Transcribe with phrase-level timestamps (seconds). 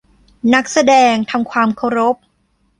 [0.53, 2.15] นักแสดงทำความเคารพ!